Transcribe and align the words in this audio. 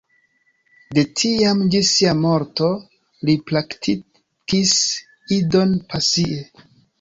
De 0.97 1.01
tiam 1.21 1.59
ĝis 1.75 1.91
sia 1.97 2.13
morto, 2.21 2.69
li 3.29 3.35
praktikis 3.51 4.73
Idon 5.39 5.77
pasie. 5.93 6.43